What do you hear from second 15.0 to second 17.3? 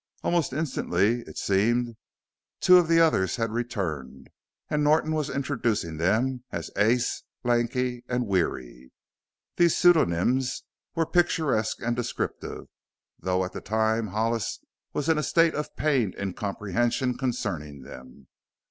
in a state of pained incomprehension